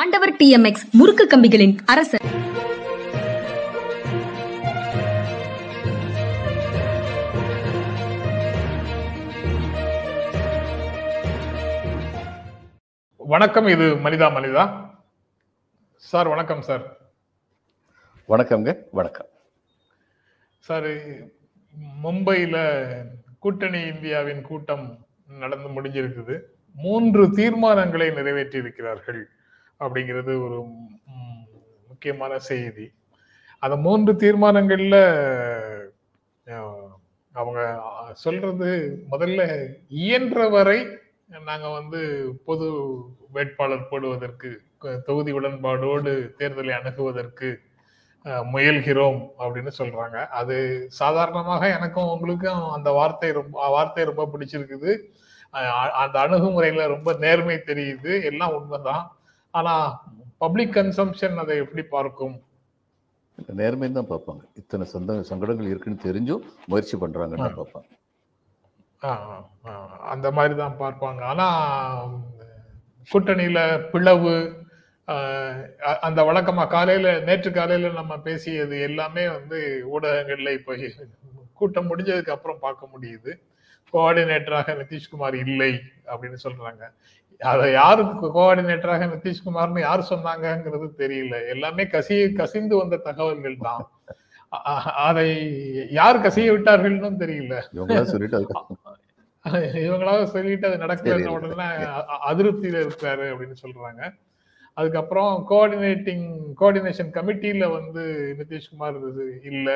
[0.00, 2.22] ஆண்டவர் டிஎம்எக்ஸ் முறுக்கு கம்பிகளின் அரசர்.
[13.16, 14.64] வணக்கம் இது மனிதா மனிதா.
[15.96, 16.96] சார் வணக்கம் சார்.
[18.28, 19.28] வணக்கம்ங்க வணக்கம்.
[20.58, 20.88] சார்
[22.04, 22.56] மும்பையில
[23.38, 25.06] கூட்டணி இந்தியாவின் கூட்டம்
[25.38, 26.40] நடந்து முடிஞ்சிருக்குது.
[26.72, 29.22] மூன்று தீர்மானங்களை நிறைவேற்றி இருக்கிறார்கள்
[29.84, 30.58] அப்படிங்கிறது ஒரு
[31.90, 32.86] முக்கியமான செய்தி.
[33.62, 34.96] அந்த மூன்று தீர்மானங்கள்ல
[37.34, 37.60] அவங்க
[38.24, 38.70] சொல்றது
[39.10, 39.42] முதல்ல
[40.04, 40.78] இயன்ற வரை
[41.48, 42.00] நாங்க வந்து
[42.48, 42.66] பொது
[43.34, 44.50] வேட்பாளர் போடுவதற்கு
[45.06, 47.50] தொகுதி உடன்பாடோடு தேர்தலை அணுகுவதற்கு
[48.52, 50.18] முயல்கிறோம் அப்படின்னு சொல்றாங்க.
[50.40, 50.56] அது
[51.00, 54.92] சாதாரணமாக எனக்கும் உங்களுக்கும் அந்த வார்த்தை ரொம்ப வார்த்தை ரொம்ப பிடிச்சிருக்குது.
[56.02, 58.12] அந்த அணுகுமுறையில ரொம்ப நேர்மை தெரியுது.
[58.30, 59.06] எல்லாம் உண்மைதான்.
[59.54, 59.74] ஆனா
[60.42, 62.36] பப்ளிக் கன்சம்ஷன் அதை எப்படி பார்க்கும்?
[63.60, 64.42] நேர்மையும் தான் பார்ப்பாங்க.
[64.60, 67.50] இத்தனை சொந்த சங்கடங்கள் இருக்குன்னு தெரிஞ்சும் முயற்சி பண்றாங்கன்னு.
[67.60, 67.90] பார்ப்பாங்க.
[70.14, 71.20] அந்த மாதிரி தான் பார்ப்பாங்க.
[71.32, 71.46] ஆனா
[73.12, 73.60] கூட்டணியில
[73.92, 74.34] பிளவு
[76.06, 79.58] அந்த வழக்கமா காலையில நேற்று காலையில நம்ம பேசியது எல்லாமே வந்து
[79.94, 80.76] ஊடகங்கள்ல இப்ப
[81.58, 83.32] கூட்டம் முடிஞ்சதுக்கு அப்புறம் பார்க்க முடியுது.
[83.92, 85.72] கோஆர்டினேட்டராக நிதிஷ்குமார் இல்லை
[86.12, 86.82] அப்படின்னு சொல்றாங்க.
[87.50, 91.34] அதை யாருக்கு கோஆர்டினேட்டராக நிதிஷ்குமார்னு யார் சொன்னாங்கங்கிறது தெரியல.
[91.54, 93.84] எல்லாமே கசி கசிந்து வந்த தகவல்கள் தான்.
[95.06, 95.26] அதை
[95.98, 97.54] யார் கசிய விட்டார்கள்னு தெரியல.
[99.84, 101.30] இவங்களா சொல்லிட்டு அது தெரியல.
[101.36, 101.68] உடனே
[102.30, 104.02] அதிருப்தியில இருக்காரு அப்படின்னு சொல்றாங்க.
[104.76, 106.26] அதுக்கப்புறம் கோஆர்டினேட்டிங்
[106.60, 108.04] கோஆர்டினேஷன் கமிட்டியில வந்து
[108.38, 108.98] நிதிஷ்குமார்
[109.50, 109.70] இல்ல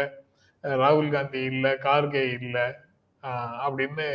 [0.64, 2.58] ராகுல் காந்தி இல்ல கார்கே இல்ல
[3.66, 4.06] அப்படின்னு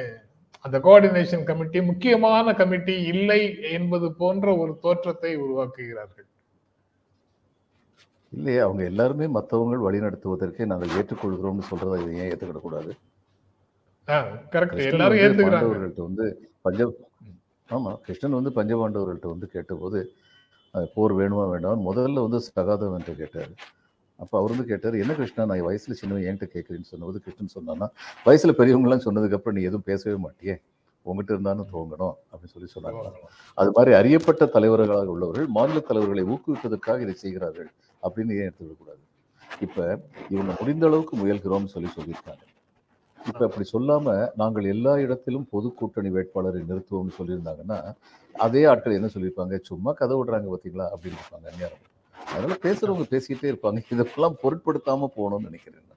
[0.65, 3.41] அந்த கோஆர்டினேஷன் கமிட்டி முக்கியமான கமிட்டி இல்லை
[3.77, 6.27] என்பது போன்ற ஒரு தோற்றத்தை உருவாக்குகிறார்கள்.
[8.33, 12.91] இல்லையே அவங்க எல்லாருமே மற்றவங்க வழிநடத்துவதற்கே நாங்கள் ஏற்றுக்கொள்கிறோம்னு சொல்றதை இதை ஏன் ஏற்றுக்கிடக்கூடாது
[14.53, 16.25] கரெக்ட் எல்லாரும் வந்து
[16.65, 16.87] பஞ்ச
[17.69, 19.99] ஆமா கிருஷ்ணன் வந்து பஞ்சபாண்டவர்கள்ட்ட வந்து கேட்டபோது
[20.95, 23.51] போர் வேணுமா வேண்டாம் முதல்ல வந்து சகாதவன் என்று கேட்டார்.
[24.21, 27.87] அப்போ அவர் வந்து கேட்டார் என்ன கிருஷ்ணா நான் வயசில் சின்னவன் என்கிட்ட கேட்குறேன்னு சொன்னபோது கிருஷ்ணன் சொன்னான்னா
[28.27, 30.55] வயசில் பெரியவங்களாம் சொன்னதுக்கப்புறம் நீ எதுவும் பேசவே மாட்டியே.
[31.05, 33.03] உங்ககிட்ட இருந்தாலும் துவங்கணும் அப்படின்னு சொல்லி சொன்னாங்க.
[33.57, 37.69] அது மாதிரி அறியப்பட்ட தலைவர்களாக உள்ளவர்கள் மாநில தலைவர்களை ஊக்குவிப்பதற்காக இதை செய்கிறார்கள்
[38.03, 39.01] அப்படின்னு ஏன் எடுத்துவிடக்கூடாது
[39.65, 39.85] இப்போ
[40.33, 42.43] இவங்க முடிந்த அளவுக்கு முயல்கிறோம்னு சொல்லி சொல்லியிருக்காங்க.
[43.19, 47.79] இப்போ அப்படி சொல்லாமல் நாங்கள் எல்லா இடத்திலும் பொது கூட்டணி வேட்பாளரை நிறுத்துவோம்னு சொல்லியிருந்தாங்கன்னா
[48.35, 49.57] அதே ஆட்கள் என்ன சொல்லியிருப்பாங்க?
[49.69, 51.83] சும்மா கதை விடுறாங்க பார்த்தீங்களா அப்படின்னு இருப்பாங்க நேரம்
[52.31, 53.79] அதனால பேசுறவங்க பேசிக்கிட்டே இருப்பாங்க.
[53.93, 55.87] இதெல்லாம் பொருட்படுத்தாம போகணும்னு நினைக்கிறேன்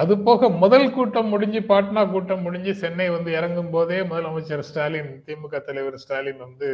[0.00, 5.58] அது போக முதல் கூட்டம் முடிஞ்சு பாட்னா கூட்டம் முடிஞ்சு சென்னை வந்து இறங்கும் போதே முதலமைச்சர் ஸ்டாலின் திமுக
[5.66, 6.68] தலைவர் ஸ்டாலின் வந்து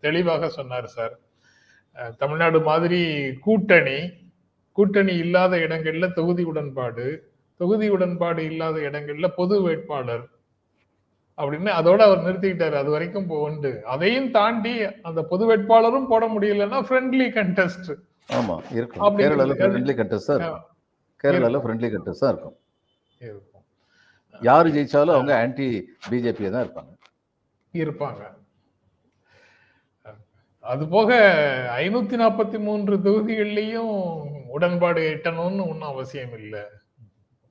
[0.00, 1.14] தெளிவாக சொன்னார் சார்.
[2.22, 3.00] தமிழ்நாடு மாதிரி
[3.46, 3.98] கூட்டணி
[4.78, 7.06] கூட்டணி இல்லாத இடங்கள்ல தொகுதி உடன்பாடு
[7.60, 10.24] தொகுதி உடன்பாடு இல்லாத இடங்கள்ல பொது வேட்பாளர்
[11.38, 12.76] அப்படின்னு அதோட அவர் நிறுத்திக்கிட்டாரு.
[12.82, 13.84] அது வரைக்கும் உண்டு.
[13.84, 14.74] அதையும் தாண்டி
[15.08, 17.90] அந்த பொது வேட்பாளரும் போட முடியலன்னா ஃப்ரெண்ட்லி கண்டெஸ்ட்
[18.28, 19.18] ஆமா இருக்கும்.
[19.18, 19.56] கேரளால.
[19.58, 20.64] ஃப்ரெண்ட்லி கண்டஸ்ட் இருக்கும்.
[21.24, 21.60] கேரளால.
[21.64, 22.56] ஃப்ரெண்ட்லி கண்டஸ்ட் தான் இருக்கும்.
[23.18, 23.64] இருக்கும்.
[24.40, 25.68] யாரு ஜெயிச்சாலும் அவங்க ஆன்டி
[26.10, 26.92] பிஜேபியா தான் இருப்பாங்க.
[27.72, 28.22] இருப்பாங்க.
[30.60, 31.10] அது போக
[31.76, 33.92] ஐநூத்தி நாற்பத்தி மூன்று தொகுதிகள்லயும்
[34.48, 36.62] உடன்பாடு எட்டணும்னு ஒன்றும் அவசியம் இல்லை.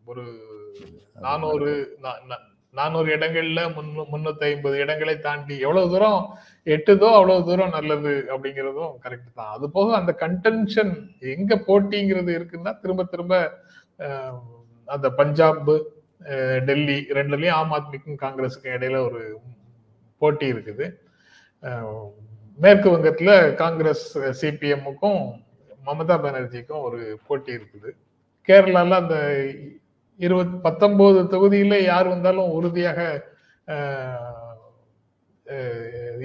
[0.05, 0.23] ஒரு
[1.13, 1.71] நானூறு
[2.75, 6.21] நானூறு இடங்கள்ல முன்னூ- முன்னூத்தி ஐம்பது இடங்களை தாண்டி எவ்வளவு தூரம்
[6.67, 9.51] எட்டுதோ அவ்வளவு தூரம் நல்லது அப்படிங்கிறதும் கரெக்ட் தான்.
[9.55, 10.93] அது போக அந்த கன்டென்ஷன்
[11.33, 13.33] எங்க போட்டிங்கிறது இருக்குன்னா திரும்ப திரும்ப
[14.87, 15.69] அந்த பஞ்சாப்
[16.67, 19.21] டெல்லி ரெண்டுலயும் ஆம் ஆத்மிக்கும் காங்கிரஸுக்கும் இடையில ஒரு
[20.21, 20.85] போட்டி இருக்குது.
[22.59, 24.05] மேற்கு வங்கத்துல காங்கிரஸ்
[24.39, 25.21] சிபிஎம்முக்கும்
[25.83, 27.89] மமதா பானர்ஜிக்கும் ஒரு போட்டி இருக்குது.
[28.49, 29.15] கேரளால அந்த
[30.19, 32.99] இருபத் பத்தொன்பது தொகுதியில யார் வந்தாலும் உறுதியாக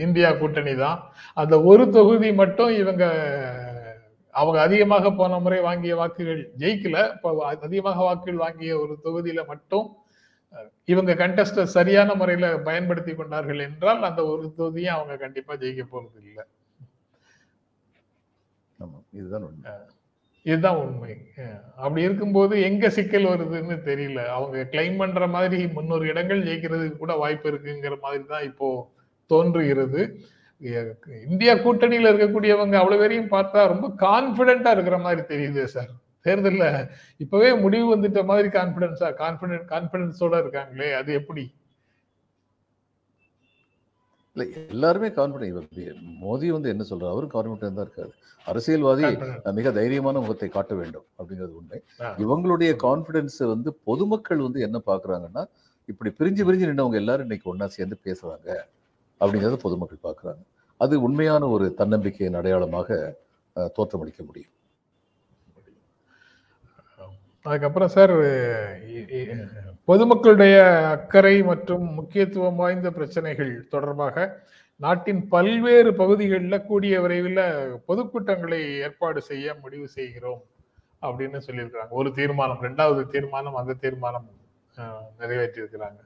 [0.04, 0.98] இந்தியா கூட்டணி தான்.
[1.40, 3.04] அந்த ஒரு தொகுதி மட்டும் இவங்க
[4.34, 6.98] அவங்க அதிகமாக போன முறை வாங்கிய வாக்குகள் ஜெயிக்கல.
[7.14, 7.31] இப்போ
[7.66, 9.87] அதிகமாக வாக்குகள் வாங்கிய ஒரு தொகுதியில மட்டும்
[10.93, 16.44] இவங்க கண்டஸ்ட சரியான முறையில பயன்படுத்தி கொண்டார்கள் என்றால் அந்த ஒரு தொகுதியும் அவங்க கண்டிப்பா ஜெயிக்க போறது இல்லை
[19.19, 19.72] இதுதான் உண்மை.
[20.46, 21.12] இதுதான் உண்மை.
[21.82, 24.20] அப்படி இருக்கும்போது எங்க சிக்கல் வருதுன்னு தெரியல.
[24.37, 28.69] அவங்க கிளைம் பண்ற மாதிரி முன்னூறு இடங்கள் ஜெயிக்கிறதுக்கு கூட வாய்ப்பு இருக்குங்கிற மாதிரி தான் இப்போ
[29.31, 30.02] தோன்றுகிறது.
[31.28, 35.92] இந்தியா கூட்டணியில இருக்கக்கூடியவங்க அவ்வளவு பேரையும் பார்த்தா ரொம்ப கான்பிடென்டா இருக்கிற மாதிரி தெரியுது சார்
[36.26, 36.66] தேர்தலில்
[37.25, 41.44] இப்பவே முடிவு வந்துட்ட மாதிரி கான்பிடன்ஸா கான்பிடன்ட் கான்பிடன்ஸோட இருக்காங்களே அது எப்படி?
[44.37, 44.44] இல்ல
[44.75, 45.81] எல்லாருமே கான்பிடன்ட்
[46.25, 47.12] மோடி வந்து என்ன சொல்றாரு?
[47.15, 48.12] அவரும் கான்பிடன்ட் தான் இருக்காரு.
[48.47, 49.05] அரசியல்வாதி
[49.59, 51.79] மிக தைரியமான முகத்தை காட்ட வேண்டும் அப்படிங்கிறது உண்மை.
[52.25, 55.43] இவங்களுடைய கான்பிடன்ஸ் வந்து பொதுமக்கள் வந்து என்ன பாக்குறாங்கன்னா
[55.88, 58.49] இப்படி பிரிஞ்சு பிரிஞ்சு நின்றவங்க எல்லாரும் இன்னைக்கு ஒண்ணா சேர்ந்து பேசுறாங்க
[59.21, 60.43] அப்படிங்கறத பொதுமக்கள் பார்க்கறாங்க
[60.81, 62.88] அது உண்மையான ஒரு தன்னம்பிக்கையின் அடையாளமாக
[63.77, 64.53] தோற்றமளிக்க முடியும்.
[67.46, 68.14] அதுக்கப்புறம் சார்
[69.90, 70.56] பொதுமக்களுடைய
[70.94, 74.26] அக்கறை மற்றும் முக்கியத்துவம் வாய்ந்த பிரச்சனைகள் தொடர்பாக
[74.84, 77.40] நாட்டின் பல்வேறு பகுதிகளில் கூடிய விரைவில்
[77.88, 80.42] பொதுக்கூட்டங்களை ஏற்பாடு செய்ய முடிவு செய்கிறோம்
[81.06, 81.92] அப்படின்னு சொல்லியிருக்கிறாங்க.
[82.00, 84.28] ஒரு தீர்மானம் ரெண்டாவது தீர்மானம் அந்த தீர்மானம்
[85.20, 86.00] நிறைவேற்றியிருக்கிறாங்க.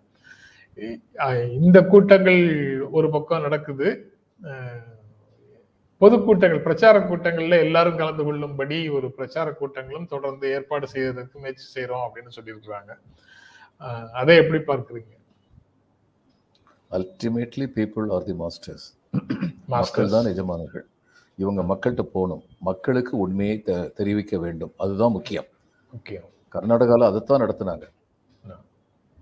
[1.60, 2.42] இந்த கூட்டங்கள்
[2.98, 3.88] ஒரு பக்கம் நடக்குது.
[6.00, 12.30] பொதுக்கூட்டங்கள் பிரச்சார கூட்டங்கள்ல எல்லாரும் கலந்து கொள்ளும்படி ஒரு பிரச்சார கூட்டங்களும் தொடர்ந்து ஏற்பாடு செய்வதற்கு முயற்சி செய்யறோம் அப்படின்னு
[12.40, 12.98] சொல்லியிருக்கிறாங்க.
[14.12, 15.12] அதை எப்படி பார்க்குறீங்க?
[16.90, 18.94] Ultimately people are the masters
[19.66, 20.86] master தான் எஜமானர்கள்.
[21.36, 22.42] இவங்க மக்கள்கிட்ட போகணும்.
[22.60, 24.72] மக்களுக்கு உண்மையை தெ- தெரிவிக்க வேண்டும்.
[24.76, 25.44] அதுதான் முக்கியம்.
[25.92, 26.24] முக்கியம்.
[26.52, 27.88] கர்நாடகாவில் அதைத்தான் நடத்துனாங்க.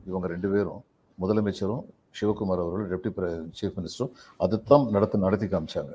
[0.06, 0.84] இவங்க ரெண்டு பேரும்
[1.20, 1.84] முதலமைச்சரும்
[2.20, 5.94] சிவகுமார் அவர்களும் டெப்டி சீஃப் மினிஸ்டரும் அதைத்தான் நடத்த நடத்தி காமிச்சாங்க.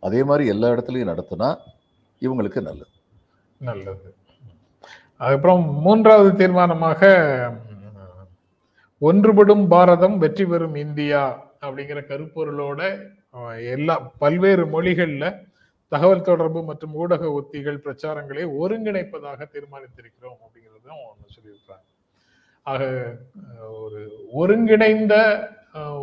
[0.00, 1.48] அதே மாதிரி எல்லா இடத்துலையும் நடத்தினா
[2.20, 2.92] இவங்களுக்கு நல்லது.
[3.68, 4.08] நல்லது.
[5.22, 7.02] அதுக்கப்புறம் மூன்றாவது தீர்மானமாக
[9.02, 11.22] ஒன்றுபடும் பாரதம் வெற்றி பெறும் இந்தியா
[11.64, 12.80] அப்படிங்கிற கருப்பொருளோட
[13.74, 15.28] எல்லா பல்வேறு மொழிகளில்
[15.92, 21.84] தகவல் தொடர்பு மற்றும் ஊடக உத்திகள் பிரச்சாரங்களை ஒருங்கிணைப்பதாக தீர்மானித்திருக்கிறோம் அப்படிங்கிறதும் ஒன்று சொல்லியிருக்கிறாங்க.
[22.62, 22.82] ஆக
[23.82, 24.00] ஒரு
[24.40, 25.14] ஒருங்கிணைந்த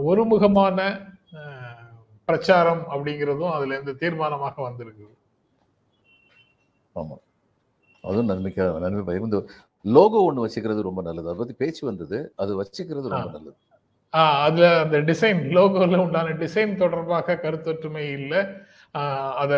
[0.09, 0.79] ஒருமுகமான
[2.29, 5.07] பிரச்சாரம் அப்படிங்கிறதும் அதுல இருந்து தீர்மானமாக வந்திருக்கு
[6.95, 7.23] ஆமாம்
[8.03, 9.39] அதுவும் நன்மைக்கா நன்மை பயன் இந்த
[9.85, 11.29] லோகோ ஒன்று வச்சுக்கிறது ரொம்ப நல்லது.
[11.29, 13.29] அதை பற்றி பேச்சு வந்தது அது வச்சுக்கிறது ரொம்ப.
[13.35, 13.57] நல்லது.
[14.45, 18.41] அதுல அந்த டிசைன் லோகோல உண்டான டிசைன் தொடர்பாக கருத்தொற்றுமை இல்லை.
[19.41, 19.57] அதை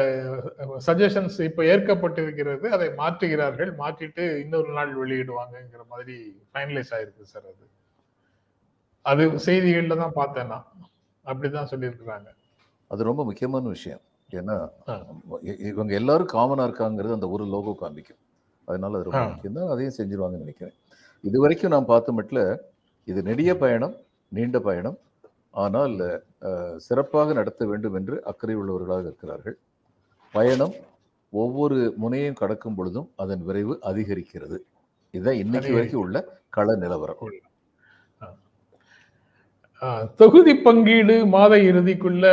[0.88, 3.72] சஜஷன்ஸ் இப்போ ஏற்கப்பட்டிருக்கிறது அதை மாற்றுகிறார்கள்.
[3.82, 6.16] மாற்றிட்டு இன்னொரு நாள் வெளியிடுவாங்கங்கிற மாதிரி
[6.52, 7.66] ஃபைனலைஸ் ஆயிருக்கு சார் அது.
[9.06, 10.68] அது செய்திகள்ல தான் பார்த்தேன் நான்.
[11.26, 12.30] அப்படிதான் சொல்லியிருக்கிறாங்க.
[12.92, 14.02] அது ரொம்ப முக்கியமான விஷயம்.
[14.30, 14.56] ஏன்னா
[15.72, 18.20] இவங்க எல்லாரும் காமனாக இருக்காங்கிறது அந்த ஒரு லோகோ காமிக்கும்.
[18.68, 19.24] அதனால அது ரொம்ப.
[19.32, 19.58] முக்கியம்.
[19.60, 20.76] தான் அதையும் செஞ்சிருவாங்கன்னு நினைக்கிறேன்.
[21.24, 22.50] இது வரைக்கும் நான் பார்த்த மட்டும்
[23.08, 23.96] இது நெடிய பயணம்
[24.32, 24.98] நீண்ட பயணம்.
[25.64, 25.96] ஆனால்
[26.86, 29.58] சிறப்பாக நடத்த வேண்டும் என்று அக்கறை உள்ளவர்களாக இருக்கிறார்கள்.
[30.34, 30.76] பயணம்
[31.34, 34.58] ஒவ்வொரு முனையும் கடக்கும் பொழுதும் அதன் விரைவு அதிகரிக்கிறது.
[35.14, 36.18] இதுதான் இன்னைக்கு வரைக்கும் உள்ள
[36.58, 37.22] கள நிலவரம்.
[40.16, 42.26] தொகுதி பங்கீடு மாத இறுதிக்குள்ள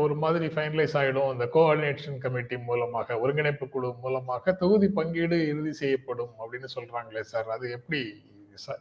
[0.00, 1.30] ஒரு மாதிரி ஃபைனலைஸ் ஆயிடும்.
[1.30, 7.70] அந்த கோஆர்டினேஷன் கமிட்டி மூலமாக ஒருங்கிணைப்பு குழு மூலமாக தொகுதி பங்கீடு இறுதி செய்யப்படும் அப்படின்னு சொல்றாங்களே சார் அது
[7.70, 8.02] எப்படி
[8.66, 8.80] ச-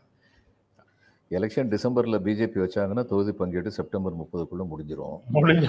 [1.31, 5.19] எலெக்ஷன் டிசம்பர்ல பிஜேபி வச்சாங்கன்னா தொகுதி பங்கீடு செப்டம்பர் முப்பதுக்குள்ள முடிஞ்சிரும்.
[5.29, 5.67] முடிஞ்சு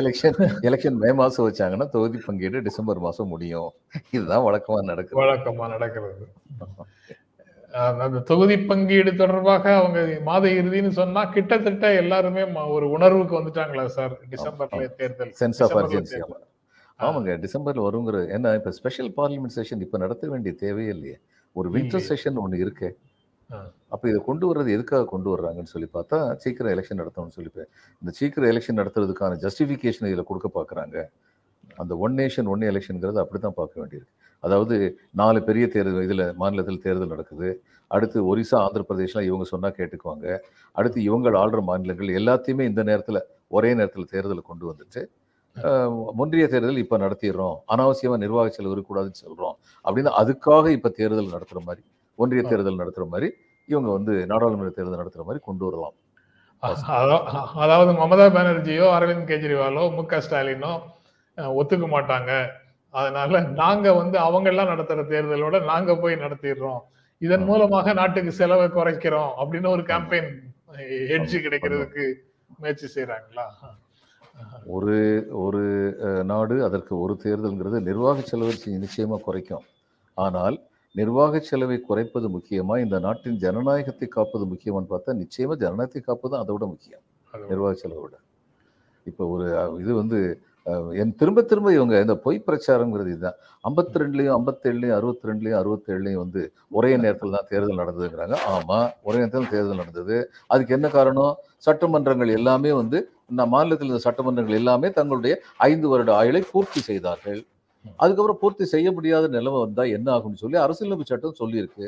[0.00, 3.70] எலெக்ஷன் எலெக்ஷன் மே மாசம் வச்சாங்கன்னா தொகுதி பங்கீடு டிசம்பர் மாசம் முடியும்.
[4.10, 5.22] இதுதான் வழக்கமா நடக்குது.
[5.22, 6.26] வழக்கமா நடக்கிறது.
[7.72, 12.42] அந்த தொகுதி பங்கீடு தொடர்பாக அவங்க மாத இறுதின்னு சொன்னா கிட்டத்தட்ட எல்லாருமே
[12.76, 14.14] ஒரு உணர்வுக்கு வந்துட்டாங்களா சார்?
[14.30, 15.32] டிசம்பர்ல தேர்தல்.
[15.40, 16.20] Sense of urgency.
[17.00, 21.16] ஆமாங்க டிசம்பர்ல வருங்கிற ஏன்னா இப்ப ஸ்பெஷல் பார்லிமெண்ட் செஷன் இப்ப நடத்த வேண்டிய தேவையே இல்லையே.
[21.56, 22.06] ஒரு வின்டர்.
[22.10, 22.90] செஷன் ஒண்ணு இருக்கு.
[23.88, 27.68] அப்ப இதை கொண்டு வர்றது எதுக்காக கொண்டு வர்றாங்கன்னு சொல்லி பார்த்தா சீக்கிரம் எலெக்ஷன் நடத்தணும்னு சொல்லிப்பேன்
[28.02, 30.96] இந்த சீக்கிரம் எலெக்ஷன் நடத்துறதுக்கான ஜஸ்டிஃபிகேஷன் இதுல கொடுக்க பாக்குறாங்க.
[31.82, 34.10] அந்த ஒன் நேஷன் ஒன் எலெக்ஷன்ங்கிறது அப்படித்தான் பார்க்க வேண்டியிருக்கு.
[34.38, 37.62] அதாவது நாலு பெரிய தேர்தல் இதுல மாநிலத்தில் தேர்தல் நடக்குது.
[37.86, 40.38] அடுத்து ஒரிசா ஆந்திர பிரதேஷ்லாம் இவங்க சொன்னா கேட்டுக்குவாங்க.
[40.72, 45.06] அடுத்து இவங்க ஆள்ற மாநிலங்கள் எல்லாத்தையுமே இந்த நேரத்துல ஒரே நேரத்துல தேர்தலை கொண்டு வந்துட்டு
[46.16, 47.56] ஒன்றிய தேர்தல் இப்ப நடத்திடுறோம்.
[47.68, 49.52] அனாவசியமா நிர்வாக செலவு இருக்கக்கூடாதுன்னு சொல்றோம்.
[49.84, 53.32] அப்படின்னு அதுக்காக இப்ப தேர்தல் நடத்துற மாதிரி ஒன்றிய தேர்தல் நடத்துற மாதிரி
[53.66, 55.92] இவங்க வந்து நாடாளுமன்ற தேர்தல் நடத்துற மாதிரி கொண்டு வரலாம்.
[56.62, 60.78] அதா- அதாவது மமதா பானர்ஜியோ அரவிந்த் கெஜ்ரிவாலோ மு க ஸ்டாலினோ
[61.58, 62.30] ஒத்துக்க மாட்டாங்க.
[62.94, 66.80] அதனால நாங்க வந்து அவங்க எல்லாம் நடத்துற தேர்தலோட நாங்க போய் நடத்திடுறோம்.
[67.22, 67.46] இதன்.
[67.50, 70.30] மூலமாக நாட்டுக்கு செலவை குறைக்கிறோம் அப்படின்னு ஒரு கேம்பெயின்
[71.16, 72.04] எட்ஜ் கிடைக்கிறதுக்கு
[72.60, 73.46] முயற்சி செய்யறாங்களா
[74.74, 74.96] ஒரு
[75.44, 75.62] ஒரு
[76.30, 78.52] நாடு அதற்கு ஒரு தேர்தல்ங்கிறது நிர்வாக செலவை
[78.84, 79.64] நிச்சயமா குறைக்கும்.
[80.16, 80.56] ஆனால்
[80.94, 82.74] நிர்வாக செலவை குறைப்பது முக்கியமா?
[82.84, 87.02] இந்த நாட்டின் ஜனநாயகத்தை காப்பது முக்கியமான்னு பார்த்தா நிச்சயமா ஜனநாயகத்தை காப்பது அதை விட முக்கியம்.
[87.52, 88.16] நிர்வாக செலவை விட.
[89.06, 89.46] இப்போ ஒரு
[89.82, 90.18] இது வந்து
[91.02, 93.36] என் திரும்ப திரும்ப இவங்க இந்த பொய் பிரச்சாரம்ங்கிறது இதுதான்.
[93.68, 96.42] ஐம்பத்தி ரெண்டுலையும் ஐம்பத்தேழுலையும் அறுபத்தி ரெண்டுலையும் அறுபத்தேழுலையும் வந்து
[96.78, 98.36] ஒரே நேரத்தில் தான் தேர்தல் நடந்ததுங்கிறாங்க.
[98.54, 98.78] ஆமா
[99.08, 100.16] ஒரே நேரத்தில் தேர்தல் நடந்தது.
[100.52, 101.32] அதுக்கு என்ன காரணம்?
[101.66, 103.00] சட்டமன்றங்கள் எல்லாமே வந்து
[103.32, 105.34] இந்த மாநிலத்தில் இருந்த சட்டமன்றங்கள் எல்லாமே தங்களுடைய
[105.70, 107.40] ஐந்து வருட ஆயுளை பூர்த்தி செய்தார்கள்.
[108.02, 111.86] அதுக்கப்புறம் பூர்த்தி செய்ய முடியாத நிலைமை வந்தா என்ன ஆகும்னு சொல்லி அரசியலமைப்பு சட்டம் சொல்லியிருக்கு.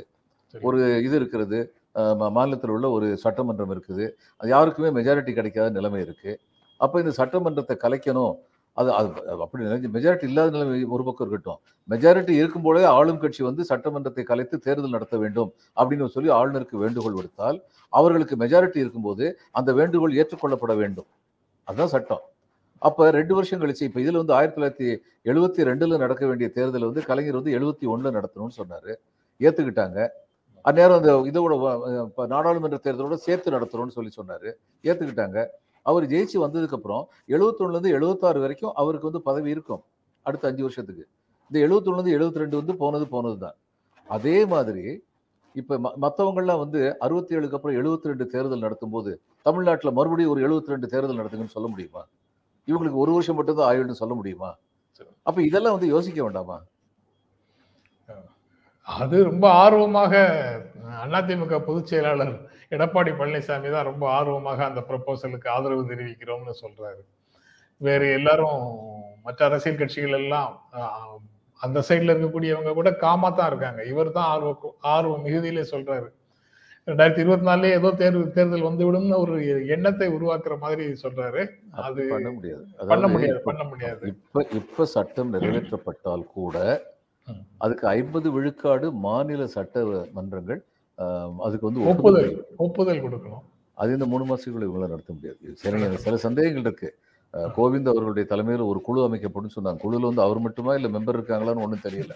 [0.69, 1.59] ஒரு இது இருக்கிறது
[2.37, 4.04] மாநிலத்தில் உள்ள ஒரு சட்டமன்றம் இருக்குது.
[4.38, 6.33] அது யாருக்குமே மெஜாரிட்டி கிடைக்காத நிலைமை இருக்கு.
[6.85, 8.35] அப்ப இந்த சட்டமன்றத்தை கலைக்கணும்.
[8.81, 9.09] அது அது
[9.45, 9.64] அப்படி
[9.97, 11.59] மெஜாரிட்டி இல்லாத நிலைமை ஒரு பக்கம் இருக்கட்டும்.
[11.88, 15.50] மெஜாரிட்டி இருக்கும்போதே ஆளும் கட்சி வந்து சட்டமன்றத்தை கலைத்து தேர்தல் நடத்த வேண்டும்
[15.81, 17.59] அப்படின்னு சொல்லி ஆளுநருக்கு வேண்டுகோள் விடுத்தால்
[17.93, 19.25] அவர்களுக்கு மெஜாரிட்டி இருக்கும்போது
[19.59, 21.09] அந்த வேண்டுகோள் ஏற்றுக்கொள்ளப்பட வேண்டும்.
[21.69, 22.23] அதுதான் சட்டம்.
[22.87, 24.88] அப்போ ரெண்டு வருஷம் கழிச்சு இப்போ இதில் வந்து ஆயிரத்தி தொள்ளாயிரத்தி
[25.31, 28.93] எழுபத்தி ரெண்டில் நடக்க வேண்டிய தேர்தல் வந்து கலைஞர் வந்து எழுபத்தி ஒன்றில் நடத்தணும்னு சொன்னார்.
[29.40, 29.99] ஏற்றுக்கிட்டாங்க
[30.69, 31.54] அந்நேரம் அந்த இதோட
[32.35, 34.49] நாடாளுமன்ற தேர்தலோட சேர்த்து நடத்துகிறோம்னு சொல்லி சொன்னார்.
[34.88, 35.38] ஏற்றுக்கிட்டாங்க
[35.87, 39.83] அவர் ஜெயிச்சு வந்ததுக்கு அப்புறம் எழுபத்தொன்னுல இருந்து எழுபத்தாறு வரைக்கும் அவருக்கு வந்து பதவி இருக்கும்.
[40.26, 41.09] அடுத்த அஞ்சு வருஷத்துக்கு.
[41.50, 43.57] இந்த எழுபத்தொன்னுல இருந்து எழுபத்தி ரெண்டு வந்து போனது போனது தான்
[44.09, 45.03] அதே மாதிரி
[45.55, 49.11] இப்ப ம- மத்தவங்கெல்லாம் வந்து அறுபத்தி ஏழுக்கு அப்புறம் எழுபத்தி ரெண்டு தேர்தல் நடத்தும் போது
[49.43, 52.03] தமிழ்நாட்டுல மறுபடியும் ஒரு எழுபத்தி ரெண்டு தேர்தல் நடத்துங்கன்னு சொல்ல முடியுமா?
[52.69, 54.50] இவங்களுக்கு ஒரு வருஷம் மட்டும் தான் ஆயுள்னு சொல்ல முடியுமா?
[55.23, 56.57] அப்ப இதெல்லாம் வந்து யோசிக்க வேண்டாமா?
[58.88, 60.14] அது ரொம்ப ஆர்வமாக
[61.19, 62.35] அதிமுக பொதுச் செயலாளர்
[62.75, 67.00] எடப்பாடி பழனிசாமி தான் ரொம்ப ஆர்வமாக அந்த ப்ரப்போசலுக்கு ஆதரவு தெரிவிக்கிறோம்னு சொல்றாரு.
[67.81, 68.61] வேறு எல்லாரும்
[69.26, 70.50] மற்ற அரசியல் கட்சிகள் எல்லாம்
[71.61, 73.81] அந்த சைடுல இருக்கக்கூடியவங்க கூட காமா தான் இருக்காங்க.
[73.93, 74.53] இவர் தான் ஆர்வ
[74.95, 76.09] ஆர்வம் மிகுதியிலே சொல்றாரு.
[76.88, 79.37] ரெண்டாயிரத்தி இருபத்தி நாலுல ஏதோ தேர்வு தேர்தல் வந்துவிடும்னு ஒரு
[79.75, 81.43] எண்ணத்தை உருவாக்குற மாதிரி சொல்றாரு.
[81.87, 82.64] அது பண்ண முடியாது.
[82.93, 84.03] பண்ண முடியாது பண்ண முடியாது.
[84.14, 86.57] இப்ப இப்ப சட்டம் நிறைவேற்றப்பட்டால் கூட.
[87.59, 90.64] அதுக்கு ஐம்பது விழுக்காடு மாநில சட்ட மன்றங்கள்
[91.38, 93.43] அதுக்கு வந்து ஒப்புதல் ஒப்புதல் கொடுக்கணும்.
[93.78, 95.54] அது இந்த மூணு மாசத்துக்குள்ள இவங்களால நடத்த முடியாது.
[95.54, 96.95] சில சில சந்தேகங்கள் இருக்கு.
[97.57, 99.85] கோவிந்த் அவர்களுடைய தலைமையில் ஒரு குழு அமைக்கப்படும் சொன்னாங்க.
[99.85, 102.12] குழுல வந்து அவர் மட்டுமா இல்ல மெம்பர் இருக்காங்களான்னு ஒண்ணும் தெரியல.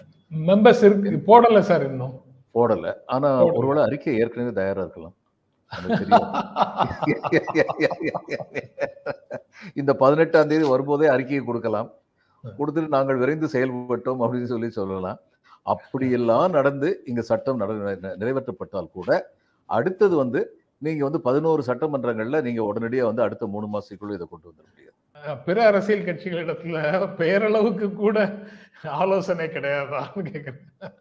[0.47, 1.23] மெம்பர்ஸ் இருக்கு.
[1.27, 2.21] போடல சார் இன்னும்.
[2.53, 2.93] போடல.
[3.05, 3.45] ஆனா.
[3.45, 5.13] ஒருவேளை அறிக்கை ஏற்கனவே தயாரா இருக்கலாம்.
[9.75, 11.93] இந்த பதினெட்டாம் தேதி வரும்போதே அறிக்கையை கொடுக்கலாம்.
[12.43, 15.19] கொடுத்துட்டு நாங்கள் விரைந்து செயல்பட்டோம் அப்படின்னு சொல்லி சொல்லலாம்.
[15.61, 17.61] அப்படியெல்லாம் நடந்து இங்க சட்டம்
[18.19, 19.31] நிறைவேற்றப்பட்டால் கூட
[19.65, 24.65] அடுத்தது வந்து நீங்க வந்து பதினோரு சட்டமன்றங்கள்ல நீங்க உடனடியா வந்து அடுத்த மூணு மாசத்துக்குள்ள இதை கொண்டு வந்துட
[24.69, 25.37] முடியாது.
[25.45, 26.77] பிற அரசியல் கட்சிகளிடத்துல
[27.17, 28.37] பெயரளவுக்கு கூட
[28.83, 30.91] ஆலோசனை கிடையாதான்னு கேக்குறேன்.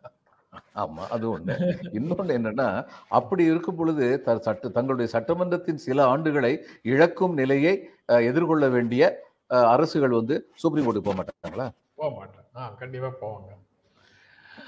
[0.75, 1.55] ஆமா அது ஒண்ணு.
[1.93, 9.28] இன்னொன்னு என்னன்னா அப்படி இருக்கும் பொழுது த- சட்ட தங்களுடைய சட்டமன்றத்தின் சில ஆண்டுகளை இழக்கும் நிலையை எதிர்கொள்ள வேண்டிய
[9.51, 11.71] அரசுகள் வந்து சுப்ரீம் கோர்ட்டுக்கு போக மாட்டாங்களா?
[11.95, 13.57] போக மாட்டேன் ஆ கண்டிப்பா போவாங்க.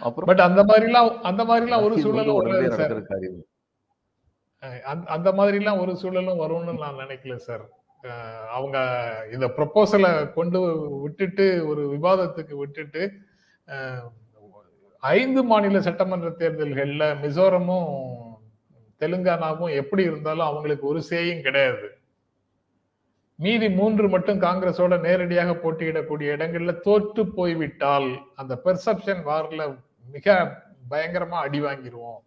[0.01, 2.39] அப்புறம் பட் அந்த மாதிரிலாம் அந்த மாதிரிலாம் ஒரு சூழலும்
[5.07, 7.69] அந்த- மாதிரிலாம் ஒரு சூழலும் வரும்னு நான் நினைக்கல சார்.
[8.51, 8.79] அவங்க
[9.33, 10.61] இந்த ப்ரொபோசலை கொண்டு
[11.01, 13.13] விட்டுட்டு ஒரு விவாதத்துக்கு விட்டுட்டு
[15.01, 18.09] ஐந்து மாநில சட்டமன்ற தேர்தல்கள்ல மிசோரமும்
[19.01, 22.00] தெலுங்கானாவும் எப்படி இருந்தாலும் அவங்களுக்கு ஒரு சேயும் கிடையாது.
[23.41, 29.63] மீதி மூன்று மட்டும் காங்கிரஸோட நேரடியாக போட்டியிடக்கூடிய இடங்கள்ல தோற்று போய்விட்டால் அந்த பெர்செப்ஷன் வார்ல
[30.07, 30.35] மிக
[30.91, 32.19] பயங்கரமா அடி வாங்கிடுவோம்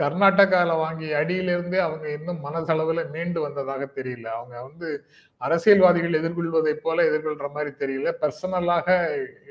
[0.00, 4.26] கர்நாடகாவில் வாங்கிய அடியிலிருந்தே அவங்க இன்னும் மனசளவில் மீண்டு வந்ததாக தெரியல.
[4.38, 4.88] அவங்க வந்து
[5.36, 8.08] அரசியல்வாதிகள் எதிர்கொள்வதை போல எதிர்கொள்ற மாதிரி தெரியல.
[8.22, 8.88] பர்சனலாக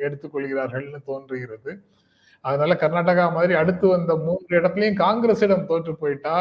[0.05, 1.83] எடுத்துக்கொள்கிறார்கள்னு தோன்றுகிறது.
[2.41, 6.35] அதனால கர்நாடகா மாதிரி அடுத்து வந்த மூன்று இடத்துலையும் காங்கிரஸிடம் தோற்று போயிட்டா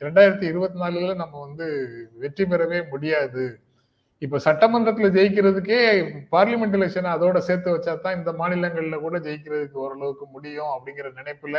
[0.00, 1.66] ரெண்டாயிரத்தி இருபத்தி நாலுல நம்ம வந்து
[2.18, 3.60] வெற்றி பெறவே முடியாது.
[4.22, 5.80] இப்ப சட்டமன்றத்துல ஜெயிக்கிறதுக்கே
[6.32, 11.58] பார்லிமெண்ட் எலெக்ஷன் அதோட சேர்த்து வச்சா தான் இந்த மாநிலங்கள்ல கூட ஜெயிக்கிறதுக்கு ஓரளவுக்கு முடியும் அப்படிங்கிற நினைப்புல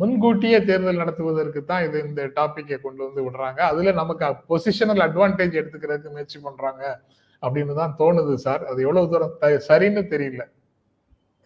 [0.00, 3.60] முன்கூட்டியே தேர்தல் நடத்துவதற்கு தான் இது இந்த டாபிக்கை கொண்டு வந்து விடுறாங்க.
[3.70, 6.84] அதுல நமக்கு பொசிஷனல் அட்வான்டேஜ் எடுத்துக்கிறதுக்கு முயற்சி பண்றாங்க
[7.42, 8.62] அப்படின்னு தான் தோணுது சார்.
[8.70, 9.34] அது எவ்வளவு தூரம்
[9.68, 10.42] சரின்னு தெரியல.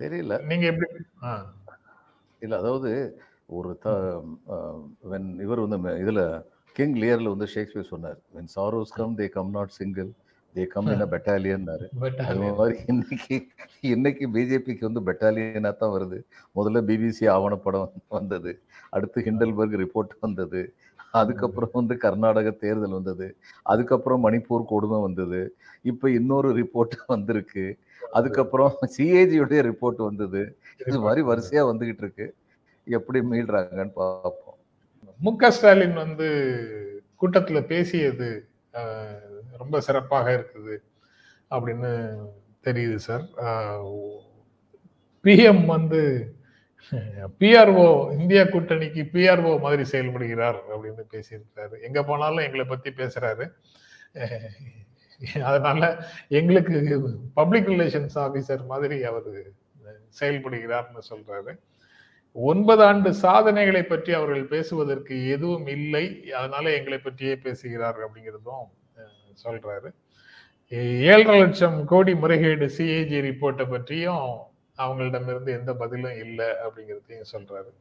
[0.01, 0.35] தெரியல.
[0.51, 0.89] நீங்க எப்படி
[2.43, 2.91] இல்ல அதாவது
[3.51, 3.89] ஒரு த
[5.47, 6.21] இவர் வந்து இதுல
[6.77, 8.19] கிங் லியர்ல வந்து ஷேக்ஸ்பியர் சொன்னார்
[8.97, 10.11] come they come not single
[10.55, 11.63] they come in a battalion
[12.03, 13.37] but அது மாதிரி இன்னைக்கு
[13.93, 16.19] இன்னைக்கு பிஜேபிக்கு வந்து பெட்டாலியனா தான் வருது.
[16.57, 18.53] முதல்ல பிபிசி ஆவணப்படம் வந்தது
[18.93, 20.63] அடுத்து ஹிண்டல்பர்க் ரிப்போர்ட் வந்தது
[21.15, 23.27] அதுக்கப்புறம் வந்து கர்நாடக தேர்தல் வந்தது
[23.67, 25.41] அதுக்கப்புறம் மணிப்பூர் கொடுமை வந்தது
[25.85, 27.65] இப்ப இன்னொரு ரிப்போர்ட் வந்திருக்கு
[28.13, 30.43] அதுக்கப்புறம் சிஏஜியுடைய ரிப்போர்ட் வந்தது.
[30.87, 32.27] இது மாதிரி வரிசையா வந்துகிட்டு இருக்கு.
[32.87, 34.50] எப்படி மீள்றாங்கன்னு பார்ப்போம்
[35.25, 36.29] மு க ஸ்டாலின் வந்து
[37.21, 38.29] கூட்டத்தில் பேசியது
[39.61, 40.77] ரொம்ப சிறப்பாக இருக்குது
[41.55, 41.91] அப்படின்னு
[42.67, 43.25] தெரியுது சார்.
[45.25, 46.01] பிஎம் வந்து
[47.41, 47.89] பிஆர்ஓ
[48.21, 53.47] இந்தியா கூட்டணிக்கு பிஆர்ஓ மாதிரி செயல்படுகிறார் அப்படின்னு பேசியிருக்காரு எங்க போனாலும் எங்களை பத்தி பேசுறாரு.
[55.51, 55.83] அதனால
[56.29, 56.77] எங்களுக்கு
[57.35, 59.29] பப்ளிக் ரிலேஷன்ஸ் ஆஃபீஸர் மாதிரி அவர்
[60.21, 61.53] செயல்படுகிறார்னு சொல்றாரு.
[62.33, 66.33] ஒன்பது ஆண்டு சாதனைகளை பற்றி அவர்கள் பேசுவதற்கு எதுவும் இல்லை.
[66.33, 68.71] அதனால எங்களை பற்றியே பேசுகிறார் அப்படிங்கிறதும்
[69.45, 69.93] சொல்றாரு.
[70.69, 74.39] ஏழரை லட்சம் கோடி முறைகேடு சிஏஜி ரிப்போர்ட்டை பற்றியும்
[74.79, 77.73] அவங்களிடமிருந்து எந்த பதிலும் இல்லை அப்படிங்கிறதையும் சொல்றாரு.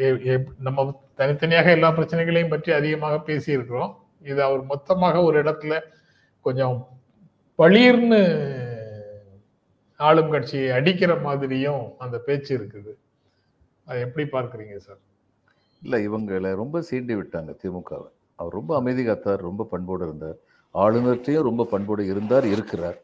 [0.00, 3.94] எப்- நம்ம தனித்தனியாக எல்லா பிரச்சனைகளையும் பற்றி அதிகமாக பேசியிருக்கிறோம்.
[4.22, 5.80] இது அவர் மொத்தமாக ஒரு இடத்துல
[6.40, 6.88] கொஞ்சம்
[7.58, 8.65] பளிர்னு
[10.00, 12.92] ஆளும் கட்சியை அடிக்கிற மாதிரியும் அந்த பேச்சு இருக்குது.
[13.86, 15.00] அதை எப்படி பார்க்கறீங்க சார்?
[15.82, 18.08] இல்ல இவங்களை ரொம்ப சீண்டி விட்டாங்க திமுகவை.
[18.38, 20.38] அவர் ரொம்ப அமைதி காத்தார் ரொம்ப பண்போடு இருந்தார்.
[20.74, 22.98] ஆளுநர்கிட்டையும் ரொம்ப பண்போடு இருந்தார் இருக்கிறார்.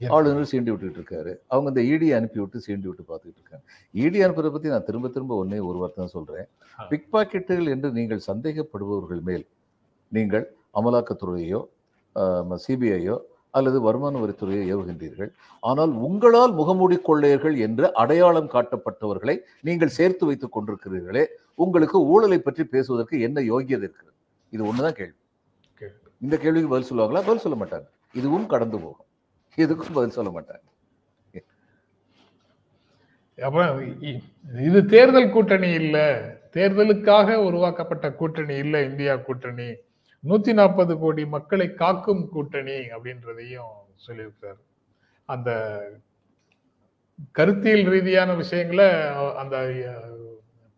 [0.00, 3.64] ஆளுநர் சீண்டி விட்டுட்டு இருக்காரு அவங்க இந்த இடி அனுப்பி விட்டு சீண்டி விட்டு பார்த்துட்டு இருக்காங்க.
[3.94, 6.46] இடி அனுப்புறதை பத்தி நான் திரும்ப திரும்ப ஒன்னே ஒரு வார்த்தை தான் சொல்றேன்.
[6.78, 6.84] ஆ.
[6.86, 9.44] பிக் பாக்கெட்டுகள் என்று நீங்கள் சந்தேகப்படுபவர்கள் மேல்
[10.12, 11.60] நீங்கள் அமலாக்கத்துறையோ
[12.64, 13.16] சிபிஐயோ
[13.58, 15.30] அல்லது வருமான வரித்துறையோ ஏவுகின்றீர்கள்.
[15.62, 19.36] ஆனால் உங்களால் முகமூடி கொள்ளையர்கள் என்று அடையாளம் காட்டப்பட்டவர்களை
[19.68, 21.24] நீங்கள் சேர்த்து வைத்துக் கொண்டிருக்கிறீர்களே
[21.66, 24.14] உங்களுக்கு ஊழலை பற்றி பேசுவதற்கு என்ன யோகியதை இருக்கிறது?
[24.52, 25.18] இது ஒண்ணுதான் கேள்வி.
[25.80, 26.08] கேள்வி.
[26.26, 27.24] இந்த கேள்விக்கு பதில் சொல்லுவாங்களா?
[27.28, 27.88] பதில் சொல்ல மாட்டாங்க.
[28.20, 29.06] இதுவும் கடந்து போகும்.
[29.62, 30.64] இதுக்கும் பதில் சொல்ல மாட்டாங்க.
[34.68, 35.96] இது தேர்தல் கூட்டணி இல்ல.
[36.56, 39.68] தேர்தலுக்காக உருவாக்கப்பட்ட கூட்டணி இல்ல இந்தியா கூட்டணி.
[40.24, 43.74] நூத்தி நாற்பது கோடி மக்களை காக்கும் கூட்டணி அப்படின்றதையும்
[44.06, 44.60] சொல்லியிருக்காரு
[45.24, 45.50] அந்த
[47.32, 48.88] கருத்தியல் ரீதியான விஷயங்களை
[49.36, 49.56] அந்த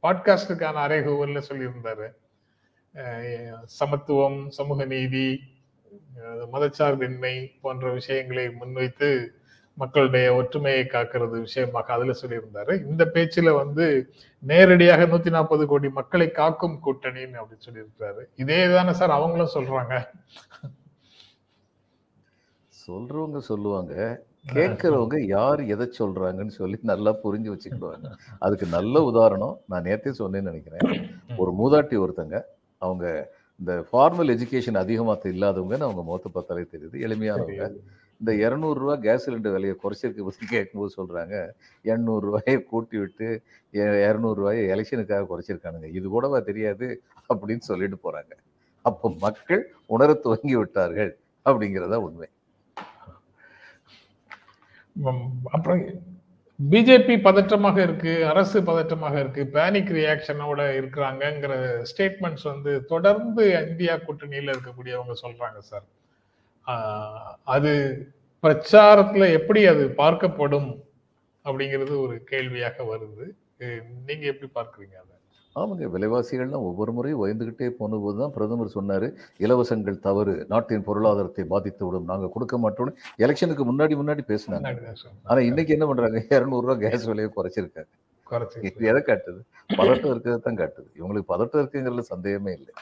[0.02, 2.08] பாட்காஸ்டுக்கான அறைகூவல்ல சொல்லியிருந்தாரு.
[3.64, 5.40] சமத்துவம் சமூக நீதி
[6.52, 9.34] மதச்சார்பின்மை போன்ற விஷயங்களை முன்வைத்து
[9.82, 12.72] மக்களுடைய ஒற்றுமையை காக்கிறது விஷயமாக அதுல சொல்லியிருந்தாரு.
[12.90, 13.84] இந்த பேச்சுல வந்து
[14.42, 19.94] நேரடியாக நூத்தி நாற்பது கோடி மக்களை காக்கும் கூட்டணின்னு அப்படின்னு சொல்லியிருக்காரு இதே தானே சார் அவங்களும் சொல்றாங்க.
[22.86, 23.94] சொல்றவங்க சொல்லுவாங்க
[24.56, 28.08] கேட்கறவங்க யார் எதை சொல்றாங்கன்னு சொல்லி நல்லா புரிஞ்சு வச்சுக்கிடுவாங்க.
[28.44, 30.86] அதுக்கு நல்ல உதாரணம் நான் நேத்தே சொன்னேன்னு நினைக்கிறேன்.
[31.42, 32.36] ஒரு மூதாட்டி ஒருத்தங்க
[32.84, 33.06] அவங்க
[33.60, 37.66] இந்த ஃபார்மல் எஜுகேஷன் அதிகமாக இல்லாதவங்கன்னு அவங்க முகத்தை பார்த்தாலே தெரியுது எளிமையானவங்க.
[38.20, 41.36] இந்த இரநூறுவா கேஸ் சிலிண்டர் விலையை குறைச்சிருக்க பற்றி கேட்கும்போது சொல்கிறாங்க
[41.92, 43.28] எண்ணூறுரூவாயை கூட்டி விட்டு
[44.08, 45.88] இரநூறுவாயை எலெக்ஷனுக்காக குறைச்சிருக்கானுங்க.
[45.98, 46.88] இது கூடவா தெரியாது
[47.30, 48.34] அப்படின்னு சொல்லிட்டு போகிறாங்க
[48.84, 49.62] அப்போ மக்கள்
[49.94, 51.12] உணர துவங்கி விட்டார்கள்
[51.46, 52.28] அப்படிங்கிறதா உண்மை.
[55.56, 55.82] அப்புறம்
[56.58, 61.52] பிஜேபி பதற்றமாக இருக்கு அரசு பதற்றமாக இருக்கு பேனிக் ரியாக்ஷனோட இருக்கிறாங்கங்கிற
[61.90, 65.86] ஸ்டேட்மெண்ட்ஸ் வந்து தொடர்ந்து இந்தியா கூட்டணியில் இருக்கக்கூடியவங்க சொல்றாங்க சார்.
[67.44, 67.72] அது
[68.44, 70.70] பிரச்சாரத்துல எப்படி அது பார்க்கப்படும்
[71.44, 73.24] அப்படிங்கிறது ஒரு கேள்வியாக வருது.
[73.60, 75.14] அஹ் நீங்க எப்படி பார்க்கறீங்க அதை?
[75.56, 79.06] ஆமாங்க விலைவாசிகள்லாம் ஒவ்வொரு முறையும் உயர்ந்துகிட்டே போனபோது தான் பிரதமர் சொன்னார்
[79.38, 84.70] இலவசங்கள் தவறு நாட்டின் பொருளாதாரத்தை பாதித்து விடும் நாங்கள் கொடுக்க மாட்டோம்னு எலெக்ஷனுக்கு முன்னாடி முன்னாடி பேசினாங்க.
[85.22, 87.90] ஆனால் இன்னைக்கு என்ன பண்ணுறாங்க இரநூறுவா கேஸ் விலையை குறைச்சிருக்காங்க.
[88.26, 89.40] குறைச்சு எதை காட்டுது?
[89.70, 90.88] பதட்டம் இருக்கிறது தான் காட்டுது.
[90.96, 92.72] இவங்களுக்கு பதட்டம் இருக்குங்கிறதுல சந்தேகமே இல்லை.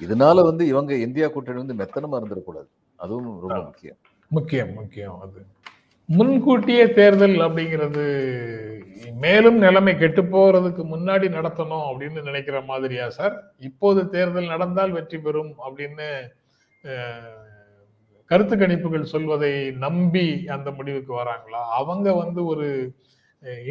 [0.00, 2.68] இதனால வந்து இவங்க இந்தியா கூட்டணி வந்து மெத்தனமா இருந்துடக்கூடாது.
[2.98, 3.58] அதுவும் ரொம்ப.
[3.68, 3.98] முக்கியம்.
[4.30, 5.40] முக்கியம் முக்கியம் அது.
[6.08, 8.04] முன்கூட்டியே தேர்தல் அப்படிங்கிறது
[9.24, 13.34] மேலும் நிலைமை கெட்டு போறதுக்கு முன்னாடி நடத்தணும் அப்படின்னு நினைக்கிற மாதிரியா சார்?
[13.68, 16.08] இப்போது தேர்தல் நடந்தால் வெற்றி பெறும் அப்படின்னு
[18.30, 19.52] கருத்து கணிப்புகள் சொல்வதை
[19.84, 21.60] நம்பி அந்த முடிவுக்கு வராங்களா?
[21.80, 22.68] அவங்க வந்து ஒரு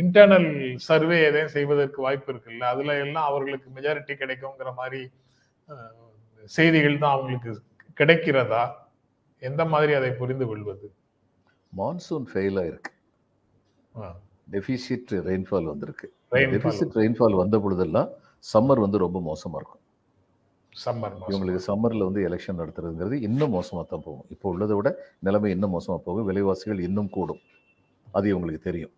[0.02, 0.50] இன்டர்னல்
[0.88, 5.02] சர்வே எதையும் செய்வதற்கு வாய்ப்பு இருக்குல்ல அதுல எல்லாம் அவர்களுக்கு மெஜாரிட்டி கிடைக்குங்கிற மாதிரி
[6.50, 7.52] செய்திகள் தான் அவங்களுக்கு
[7.98, 8.64] கிடைக்கிறதா?
[9.50, 10.88] எந்த மாதிரி அதை புரிந்து கொள்வது?
[11.80, 12.92] மான்சூன் ஃபெயில் ஆயிருக்கு
[14.54, 16.08] டெபிசிட் ரெயின்ஃபால் வந்திருக்கு.
[16.54, 18.10] டெபிசிட் ரெயின்ஃபால் வந்த பொழுதெல்லாம்
[18.54, 19.82] சம்மர் வந்து ரொம்ப மோசமா இருக்கும்.
[20.74, 24.28] சம்மர் இவங்களுக்கு சம்மர்ல வந்து எலெக்ஷன் நடத்துறதுங்கிறது இன்னும் மோசமா தான் போகும்.
[24.34, 24.90] இப்போ உள்ளதை விட
[25.28, 26.28] நிலைமை இன்னும் மோசமா போகும்.
[26.30, 27.42] விலைவாசிகள் இன்னும் கூடும்.
[28.18, 28.94] அது இவங்களுக்கு தெரியும்.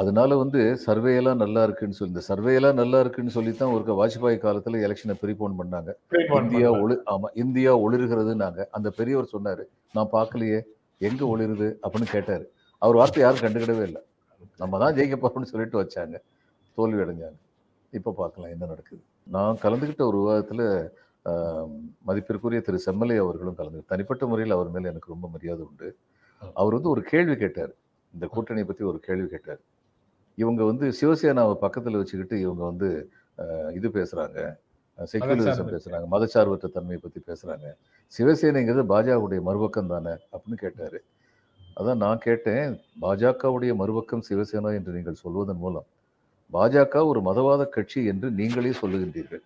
[0.00, 3.94] அதனால வந்து சர்வே எல்லாம் நல்லா இருக்குன்னு சொல்லி இந்த சர்வே எல்லாம் நல்லா இருக்குன்னு சொல்லி தான் ஒரு
[4.00, 5.90] வாஜ்பாய் காலத்துல எலெக்ஷனை ப்ரீபோன் பண்ணாங்க.
[6.40, 9.64] இந்தியா ஒளி ஆமா இந்தியா ஒளிர்கிறதுனாங்க அந்த பெரியவர் சொன்னாரு
[9.96, 10.58] நான் பார்க்கலையே
[11.08, 11.68] எங்க ஒளிருது?
[11.84, 12.44] அப்படின்னு கேட்டாரு.
[12.82, 14.02] அவர் வார்த்தை யாரும் கண்டுக்கிடவே இல்லை.
[14.62, 16.16] நம்ம தான் ஜெயிக்க போறோம்னு சொல்லிட்டு வச்சாங்க.
[16.78, 17.38] தோல்வி அடைஞ்சாங்க.
[17.92, 19.02] இப்போ பார்க்கலாம் என்ன நடக்குது.
[19.36, 20.62] நான் கலந்துக்கிட்ட ஒரு விவாதத்துல
[22.08, 25.88] மதிப்பிற்குரிய திரு செம்மலை அவர்களும் கலந்து தனிப்பட்ட முறையில் அவர் மேல எனக்கு ரொம்ப மரியாதை உண்டு.
[26.60, 27.72] அவர் வந்து ஒரு கேள்வி கேட்டார்.
[28.14, 29.62] இந்த கூட்டணியை பத்தி ஒரு கேள்வி கேட்டார்.
[30.42, 32.88] இவங்க வந்து சிவசேனாவை பக்கத்துல வச்சுக்கிட்டு இவங்க வந்து
[33.78, 34.38] இது பேசுறாங்க.
[34.98, 35.70] செக்யூலரிசம்.
[35.74, 36.06] பேசுறாங்க.
[36.14, 37.66] மதச்சார்பற்ற தன்மையை பத்தி பேசுறாங்க.
[38.12, 40.98] சிவசேனைங்கிறது பாஜகவுடைய மறுபக்கம் தானே அப்படின்னு கேட்டாரு.
[41.80, 45.86] அதான் நான் கேட்டேன் பாஜகவுடைய மறுபக்கம் சிவசேனா என்று நீங்கள் சொல்வதன் மூலம்.
[46.52, 49.42] பாஜக ஒரு மதவாத கட்சி என்று நீங்களே சொல்லுகின்றீர்கள்.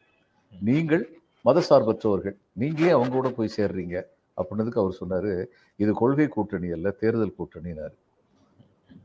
[0.53, 1.05] நீங்கள்
[1.45, 3.97] மதசார்பற்றவர்கள் நீங்க ஏன் அவங்க கூட போய் சேர்றீங்க?
[4.39, 5.33] அப்படின்னதுக்கு அவர் சொன்னாரு
[5.83, 7.97] இது கொள்கை கூட்டணி அல்ல தேர்தல் கூட்டணினாரு.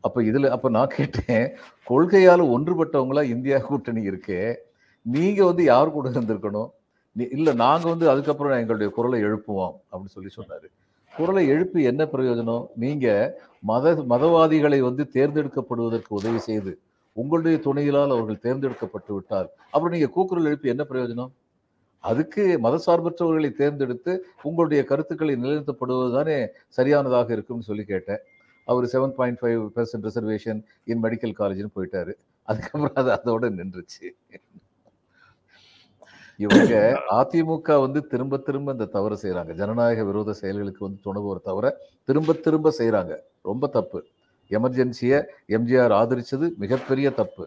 [0.01, 1.51] அப்ப இதுல அப்போ நான் கேட்டேன்
[1.89, 4.55] கொள்கையால ஒன்றுபட்டவங்களா இந்தியா கூட்டணி இருக்கே
[5.01, 6.69] நீங்க வந்து யார் கூட இருந்திருக்கணும்?
[7.17, 10.65] நீ- இல்ல நாங்க வந்து அதுக்கப்புறம் எங்களுடைய குரலை எழுப்புவோம் அப்படின்னு சொல்லி சொன்னாரு.
[11.15, 12.65] குரலை எழுப்பி என்ன பிரயோஜனம்?
[12.75, 16.79] நீங்க மத மதவாதிகளை வந்து தேர்ந்தெடுக்கப்படுவதற்கு உதவி செய்து
[17.13, 21.31] உங்களுடைய துணையிலால் அவர்கள் தேர்ந்தெடுக்கப்பட்டு விட்டால் அப்புறம் நீங்க கூக்குரல் எழுப்பி என்ன பிரயோஜனம்?
[21.99, 28.19] அதுக்கு மதசார்பற்றவர்களை தேர்ந்தெடுத்து உங்களுடைய கருத்துக்களை நிலைநிறுத்தப்படுவதுதானே சரியானதாக இருக்கும்னு சொல்லி கேட்டேன்.
[28.67, 32.13] அவர் seven point five percent reservation in medical காலேஜ்னு போயிட்டாரு.
[32.47, 34.07] அதுக்கப்புறம் அது அதோட நின்றுச்சு.
[36.39, 36.73] இவங்க
[37.19, 39.51] அதிமுக வந்து திரும்ப திரும்ப இந்த தவறு செய்றாங்க.
[39.53, 41.65] ஜனநாயக விரோத செயல்களுக்கு வந்து துணவுவர் தவிர
[42.03, 43.13] திரும்ப திரும்ப செய்றாங்க.
[43.41, 43.99] ரொம்ப தப்பு.
[44.51, 45.19] எமர்ஜென்சியை
[45.57, 47.43] எம்ஜிஆர் ஆதரிச்சது மிகப்பெரிய தப்பு.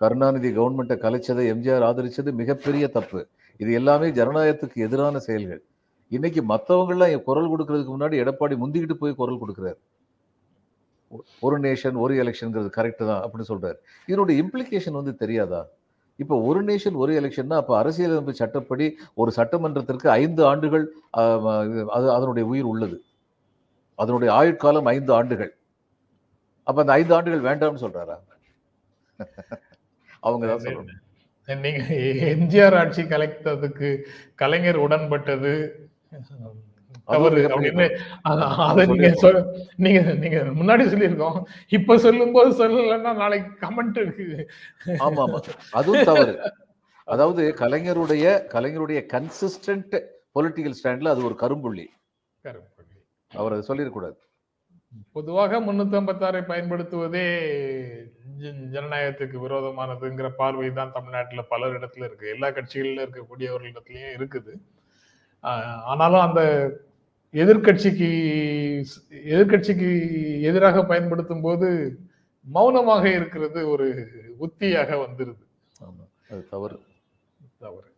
[0.00, 3.20] கருணாநிதி கவர்மெண்ட்டை கலைச்சதை எம்ஜிஆர் ஆதரிச்சது மிகப்பெரிய தப்பு.
[3.60, 5.62] இது எல்லாமே ஜனநாயகத்துக்கு எதிரான செயல்கள்.
[6.12, 9.78] இன்னைக்கு மற்றவங்களாம் குரல் கொடுக்கறதுக்கு முன்னாடி எடப்பாடி முந்திக்கிட்டு போய் குரல் கொடுக்குறாரு.
[11.46, 13.78] ஒரு நேஷன் ஒரு எலெக்ஷன்ங்கிறது கரெக்ட் தான் அப்படின்னு சொல்றாரு.
[14.08, 15.62] இதனுடைய இம்ப்ளிகேஷன் வந்து தெரியாதா?
[16.18, 18.86] இப்போ ஒரு நேஷன் ஒரு எலெக்ஷன்னா அப்போ அரசியலமைப்பு சட்டப்படி
[19.22, 20.84] ஒரு சட்டமன்றத்திற்கு ஐந்து ஆண்டுகள்
[21.96, 22.98] அது அதனுடைய உயிர் உள்ளது.
[23.98, 25.52] அதனுடைய ஆயுட்காலம் ஐந்து ஆண்டுகள்.
[26.66, 28.16] அப்ப அந்த ஐந்து ஆண்டுகள் வேண்டாம்னு சொல்றாரா?
[30.26, 31.00] அவங்க தான் சொல்லணும்.
[31.48, 31.80] நீங்க
[32.34, 33.88] எம்ஜிஆர் ஆட்சி கலைத்ததுக்கு
[34.42, 35.52] கலைஞர் உடன்பட்டது.
[37.04, 41.42] தவறு மிகப்பெரிய அப்படின்னு அத- அத நீங்க சொல் நீங்க நீங்க முன்னாடி சொல்லியிருக்கோம்.
[41.68, 44.50] இப்ப சொல்லும் போது சொல்லலைன்னா நாளைக்கு கமெண்ட் இருக்கு.
[44.86, 45.40] ஆமா ஆமா
[45.70, 46.52] அதுவும் தவறு.
[47.04, 50.00] அதாவது கலைஞருடைய கலைஞருடைய கன்சிஸ்டன்ட்
[50.34, 51.86] பொலிட்டிக்கல் ஸ்டாண்ட்ல அது ஒரு கரும்புள்ளி.
[52.42, 52.98] கருப்பள்ளி.
[53.32, 54.16] அவர் அதை சொல்லிடக்கூடாது
[55.12, 57.24] பொதுவாக முன்னூத்தி ஐம்பத்தாறை பயன்படுத்துவதே
[58.42, 62.28] ஜனநாயகத்துக்கு விரோதமானதுங்கிற பார்வை தான் தமிழ்நாட்டுல பலர் இடத்துல இருக்கு.
[62.28, 64.52] எல்லா கட்சிகள்ல இருக்கக்கூடியவர்களிடத்துலயும் இருக்குது.
[65.84, 66.42] ஆனாலும் அந்த
[67.34, 68.08] எதிர்க்கட்சிக்கு
[69.32, 69.88] எதிர்க்கட்சிக்கு
[70.40, 71.68] எதிராக பயன்படுத்தும் போது
[72.46, 73.86] மௌனமாக இருக்கிறது ஒரு
[74.40, 75.42] உத்தியாக வந்துருது.
[76.50, 76.76] தவறு.
[77.58, 77.88] தவறு.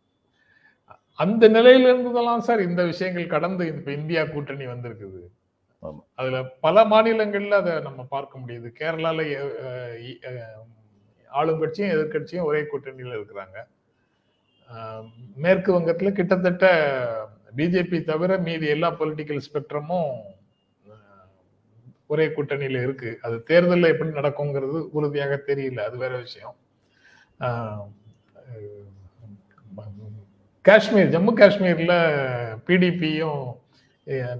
[1.18, 5.20] அந்த நிலையில இருந்ததெல்லாம் சார் இந்த விஷயங்கள் கடந்து இப்ப இந்தியா கூட்டணி வந்திருக்குது.
[6.14, 8.68] அதுல பல மாநிலங்கள்ல அதை நம்ம பார்க்க முடியுது.
[8.80, 9.18] கேரளால
[11.30, 13.56] ஆளுங்கட்சியும் எதிர்க்கட்சியும் ஒரே கூட்டணியில இருக்கிறாங்க.
[15.36, 16.66] மேற்கு வங்கத்துல கிட்டத்தட்ட
[17.56, 20.14] பிஜேபி தவிர மீதி எல்லா பொலிட்டிக்கல் ஸ்பெக்ட்ரமும்
[22.12, 23.10] ஒரே கூட்டணியில இருக்கு.
[23.26, 25.80] அது தேர்தலில் எப்படி நடக்குங்கிறது உறுதியாக தெரியல.
[25.88, 26.56] அது வேற விஷயம்.
[30.64, 31.94] காஷ்மீர் ஜம்மு காஷ்மீர்ல
[32.66, 33.42] பிடிபியும்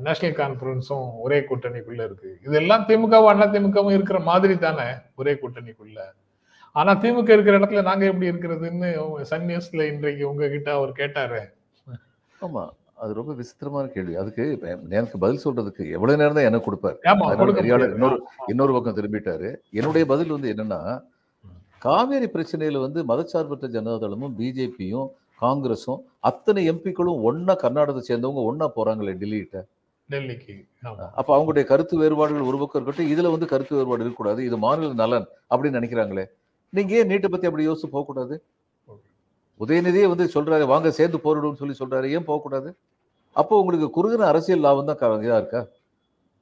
[0.06, 2.30] நேஷனல் கான்ஃபரன்ஸும் ஒரே கூட்டணிக்குள்ள இருக்கு.
[2.46, 4.88] இதெல்லாம் திமுகவும் அண்ணா திமுகவும் இருக்கிற மாதிரி தானே
[5.20, 6.00] ஒரே கூட்டணிக்குள்ள.
[6.76, 8.88] ஆனா திமுக இருக்கிற இடத்துல நாங்க எப்படி இருக்கிறதுன்னு
[9.30, 11.40] சன் நியூஸ்ல இன்றைக்கு உங்ககிட்ட அவர் கேட்டாரு.
[12.40, 12.64] ஆமா.
[13.02, 14.14] அது ரொம்ப விசித்திரமான கேள்வி.
[14.20, 14.44] அதுக்கு
[14.98, 16.96] எனக்கு பதில் சொல்றதுக்கு எவ்வளவு நேரம் தான் எனக்கு கொடுப்பாரு.
[17.94, 18.16] இன்னொரு
[18.52, 19.50] இன்னொரு பக்கம் திரும்பிட்டாரு.
[19.78, 20.80] என்னுடைய பதில் வந்து என்னன்னா
[21.86, 25.08] காவேரி பிரச்சனையில வந்து மதச்சார்பற்ற ஜனதாதளமும் பிஜேபியும்
[25.42, 29.58] காங்கிரஸும் அத்தனை எம்பிக்களும் ஒண்ணா கர்நாடகத்தை சேர்ந்தவங்க ஒண்ணா போறாங்களே டெல்லிகிட்ட
[30.08, 30.54] டெல்லிக்கு
[31.18, 34.40] அப்ப அவங்களுடைய கருத்து வேறுபாடுகள் ஒரு பக்கம் இருக்கட்டும் இதுல வந்து கருத்து வேறுபாடு இருக்கக்கூடாது.
[34.48, 36.24] இது மாநில நலன் அப்படின்னு நினைக்கிறாங்களே.
[36.72, 38.34] நீங்க ஏன் நீட்டை பத்தி அப்படி யோசிச்சு போக கூடாது
[39.60, 42.06] உதயநிதியே வந்து சொல்றாரு வாங்க சேர்ந்து போரிடும்னு சொல்லி சொல்றாரு.
[42.16, 42.68] ஏன் போகக்கூடாது?
[43.40, 45.62] அப்போ உங்களுக்கு குறுகின அரசியல் லாபம் தான் இதாக இருக்கா?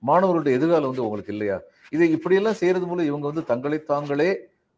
[0.09, 1.57] மாணவர்களுடைய எதிர்காலம் வந்து உங்களுக்கு இல்லையா?
[1.95, 4.31] இதை இப்படியெல்லாம் செய்யறது மூலம் இவங்க வந்து தங்களை தாங்களே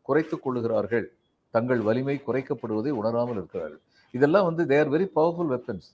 [0.08, 1.06] குறைத்துக் கொள்ளுகிறார்கள்.
[1.54, 3.82] தங்கள் வலிமை குறைக்கப்படுவதை உணராமல் இருக்கிறார்கள்.
[4.16, 5.88] இதெல்லாம் வந்து their very powerful weapons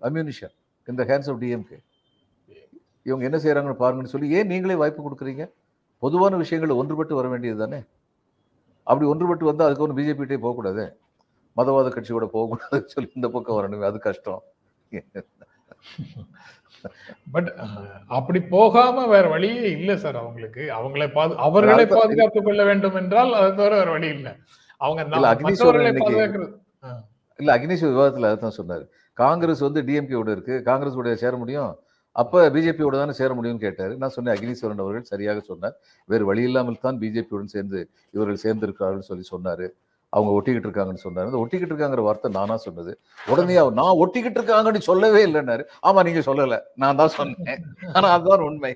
[0.00, 0.54] ammunition
[0.88, 1.78] இந்த ஹேண்ட்ஸ் ஆஃப் டிஎம்கே
[3.08, 5.44] இவங்க என்ன செய்கிறாங்கன்னு பாருங்கன்னு சொல்லி ஏன் நீங்களே வாய்ப்பு கொடுக்குறீங்க?
[6.02, 7.80] பொதுவான விஷயங்கள் ஒன்றுபட்டு வர வேண்டியது தானே?
[8.86, 10.84] அப்படி ஒன்றுபட்டு வந்தால் அதுக்கு ஒன்று பிஜேபிகிட்டே போகக்கூடாது?
[11.58, 14.42] மதவாத கட்சியோட போகக்கூடாதுன்னு சொல்லி இந்த பக்கம் வரணுமே அது கஷ்டம்.
[17.34, 17.48] பட்
[18.18, 20.62] அப்படி போகாம வேற வழியே இல்ல சார் அவங்களுக்கு.
[20.78, 24.28] அவங்களை பாது அவர்களை பாதுகாத்துக் கொள்ள வேண்டும் என்றால் அதை தவிர வேற வழி இல்ல.
[24.80, 25.00] அவங்க
[27.38, 28.84] இல்ல, அக்னேஷ் விவாதத்தில் அதான் சொன்னார்.
[29.18, 30.54] காங்கிரஸ் வந்து டிஎம்கேவோட இருக்கு.
[30.68, 31.72] காங்கிரஸ் கூட சேர முடியும்?
[32.16, 33.92] அப்ப பிஜேபியோட தானே சேர முடியும்னு கேட்டாரு.
[34.00, 35.74] நான் சொன்னேன் அக்னீஸ்வரன் அவர்கள் சரியாக சொன்னார்.
[36.12, 37.80] வேறு வழி இல்லாமல் தான் பிஜேபியுடன் சேர்ந்து
[38.16, 39.68] இவர்கள் சேர்ந்திருக்கிறார்கள் சொல்லி சொன்னாரு.
[40.16, 41.28] அவங்க ஒட்டிக்கிட்டு இருக்காங்கன்னு சொன்னாரு.
[41.30, 42.92] அந்த ஒட்டிக்கிட்டு இருக்காங்கிற வார்த்தை நானா சொன்னது.
[43.32, 45.64] உடனே அவர் நான் ஒட்டிக்கிட்டு இருக்காங்கன்னு சொல்லவே இல்லைன்னாரு.
[45.88, 46.58] ஆமா நீங்க சொல்லல.
[46.82, 47.62] நான் தான் சொன்னேன்.
[47.92, 48.72] ஆனா அதுதான் உண்மை.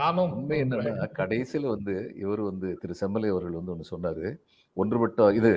[0.00, 4.26] நானும் உண்மை என்னன்னா கடைசியில வந்து இவர் வந்து திரு செம்மலை அவர்கள் வந்து ஒன்று சொன்னாரு.
[4.76, 5.50] ஒன்றுபட்ட இது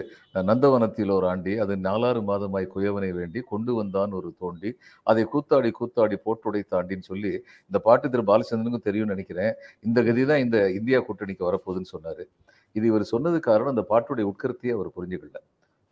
[0.47, 4.69] நந்தவனத்தில் ஒரு ஆண்டி அது நாலாறு மாதமாய் குயவனை வேண்டி கொண்டு வந்தான் ஒரு தோண்டி.
[5.07, 7.31] அதை கூத்தாடி கூத்தாடி போட்டுடை தாண்டின்னு சொல்லி
[7.69, 9.51] இந்த பாட்டு திரு பாலச்சந்திரனுக்கும் தெரியும்னு நினைக்கிறேன்.
[9.87, 12.23] இந்த கதி தான் இந்த இந்தியா கூட்டணிக்கு வரப்போகுதுன்னு சொன்னார்.
[12.75, 15.39] இது இவர் சொன்னது காரணம் அந்த பாட்டுடைய உட்கருத்தையே அவர் புரிஞ்சுக்கல.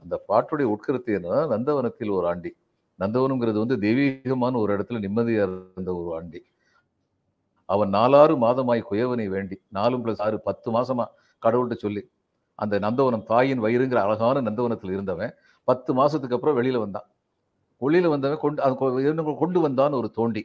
[0.04, 2.52] அந்த பாட்டுடைய உட்கருத்து என்னன்னா நந்தவனத்தில் ஒரு ஆண்டி.
[3.00, 6.42] நந்தவனம்ங்கிறது வந்து தெய்வீகமான ஒரு இடத்துல நிம்மதியாக இருந்த ஒரு ஆண்டி.
[7.70, 11.06] அவன் நாலாறு மாதமாய் குயவனை வேண்டி நாலும் பிளஸ் ஆறு பத்து மாசமா
[11.44, 12.02] கடவுள்கிட்ட சொல்லி
[12.60, 15.34] அந்த நந்தவனம் தாயின் வயிறுங்கிற அழகான நந்தவனத்தில் இருந்தவன்
[15.68, 17.08] பத்து மாதத்துக்கு அப்புறம் வெளியில் வந்தான்.
[17.82, 18.76] வெளியில் வந்தவன் கொண்டு அது
[19.44, 20.44] கொண்டு வந்தான் ஒரு தோண்டி.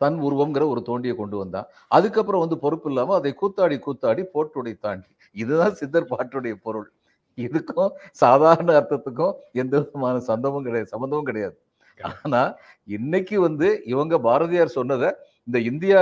[0.00, 1.66] தன் உருவங்கிற ஒரு தோண்டியை கொண்டு வந்தான்.
[1.88, 5.08] அதுக்கப்புறம் வந்து பொறுப்பு இல்லாமல் அதை கூத்தாடி கூத்தாடி போட்டுடை தாண்டி.
[5.36, 6.88] இதுதான் சித்தர் பாட்டுடைய பொருள்.
[7.38, 11.56] இதுக்கும் சாதாரண அர்த்தத்துக்கும் எந்த விதமான சந்தமும் கிடையாது சம்பந்தமும் கிடையாது.
[12.20, 12.42] ஆனா
[12.96, 15.08] இன்னைக்கு வந்து இவங்க பாரதியார் சொன்னதை
[15.48, 16.00] இந்த இந்தியா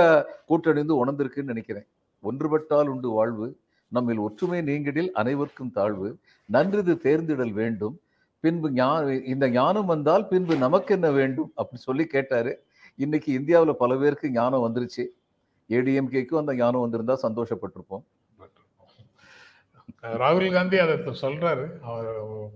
[0.49, 1.87] கூட்டணி வந்து உணர்ந்திருக்குன்னு நினைக்கிறேன்.
[2.23, 3.47] ஒன்றுபட்டால் உண்டு வாழ்வு
[3.87, 6.17] நம்மில் ஒற்றுமை நீங்கிடில் அனைவருக்கும் தாழ்வு.
[6.45, 7.99] நன்றிது தேர்ந்திடல் வேண்டும்.
[8.39, 11.53] பின்பு ஞா- இந்த ஞானம் வந்தால் பின்பு நமக்கு என்ன வேண்டும்?
[11.57, 12.65] அப்படின்னு சொல்லி கேட்டாரு.
[12.95, 15.05] இன்னைக்கு இந்தியாவில் பல பேருக்கு ஞானம் வந்துருச்சு.
[15.69, 18.03] ஏடிஎம்கேக்கும் அந்த ஞானம் வந்திருந்தா சந்தோஷப்பட்டிருப்போம்.
[20.01, 21.79] ராகுல் காந்தி அதை சொல்றாரு.
[21.79, 22.05] அவர்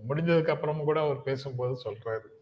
[0.10, 2.40] முடிஞ்சதுக்கு அப்புறமும் கூட அவர் பேசும்போது சொல்றாரு.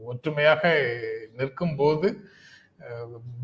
[0.00, 0.96] ஒற்றுமையாக
[1.32, 2.18] நிற்கும் போது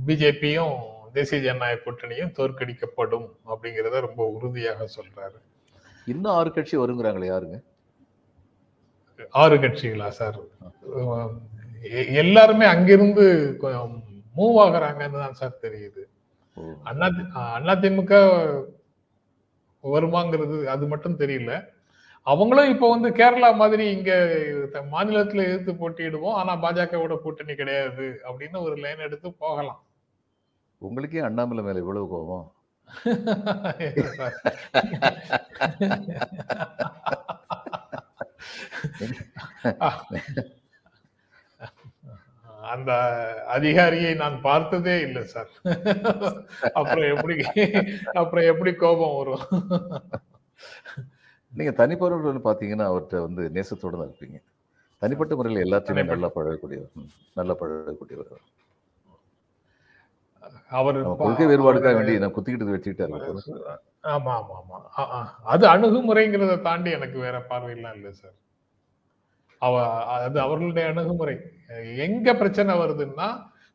[0.07, 0.79] பிஜேபியும்
[1.17, 5.39] தேசிய ஜனநாயக கூட்டணியும் தோற்கடிக்கப்படும் அப்படிங்கிறத ரொம்ப உறுதியாக சொல்றாரு.
[6.13, 7.59] இன்னும் ஆறு கட்சி வருங்கிறாங்களே யாருங்க?
[9.43, 10.39] ஆறு கட்சிகளா சார்?
[12.23, 13.25] எல்லாருமே அங்கிருந்து
[14.39, 16.03] மூவ் ஆகுறாங்கன்னு தான் சார் தெரியுது.
[16.57, 17.07] ஓ, அண்ணா
[17.75, 18.13] அதிமுக
[19.85, 21.53] வருமாங்கிறது அது மட்டும் தெரியல.
[22.27, 24.13] அவங்களும் இப்ப வந்து கேரளா மாதிரி இங்க
[24.95, 26.39] மாநிலத்துல எதிர்த்து போட்டியிடுவோம்.
[26.41, 29.83] ஆனா பாஜகவோட கூட்டணி கிடையாது அப்படின்னு ஒரு லைன் எடுத்து போகலாம்.
[30.89, 32.47] உங்களுக்கே அண்ணாமலை மேல இவ்வளவு கோபம்.
[42.73, 42.93] அந்த
[43.57, 45.51] அதிகாரியை நான் பார்த்ததே இல்லை சார்.
[46.79, 47.35] அப்புறம் எப்படி
[48.21, 49.45] அப்புறம் எப்படி கோபம் வரும்?
[51.59, 54.39] நீங்க தனிப்பட்ட பாத்தீங்கன்னா அவர்கிட்ட வந்து நேசத்தோட தான் இருப்பீங்க.
[55.03, 56.93] தனிப்பட்ட முறையில் எல்லாத்தையுமே நல்லா பழகக்கூடியவர்.
[57.41, 58.43] நல்லா பழகக்கூடியவர்.
[60.73, 63.13] அவர் கொள்கை வேறுபாடுக்காக வேண்டி நான் குத்திக்கிட்டு வச்சுக்கிட்டாரு
[64.13, 64.79] ஆமா ஆமா ஆமா.
[65.47, 68.37] அது அணுகுமுறைங்கிறத தாண்டி எனக்கு வேற பார்வையெல்லாம் இல்லை சார்.
[69.63, 69.75] அவ
[70.19, 71.37] அது அவர்களுடைய அணுகுமுறை.
[72.07, 73.29] எங்க பிரச்சனை வருதுன்னா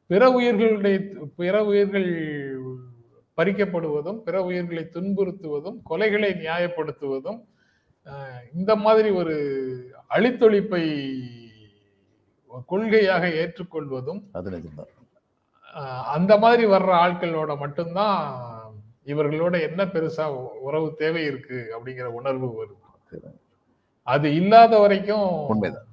[0.09, 0.97] பிற உயிர்களுடைய
[1.39, 2.09] பிற உயிர்கள்
[3.37, 7.39] பறிக்கப்படுவதும் பிற உயிர்களை துன்புறுத்துவதும் கொலைகளை நியாயப்படுத்துவதும்
[8.53, 9.35] இந்த மாதிரி ஒரு
[10.11, 10.83] அழித்தொழிப்பை
[12.69, 14.91] கொள்கையாக ஏற்றுக்கொள்வதும் அது நிஜம்தான்.
[16.03, 18.21] அந்த மாதிரி வர்ற ஆட்களோட மட்டும்தான்
[19.05, 20.25] இவர்களோட என்ன பெருசா
[20.59, 22.77] உறவு தேவை இருக்கு அப்படிங்கிற உணர்வு வருது
[24.07, 25.85] அது இல்லாத வரைக்கும் உண்மைதான்.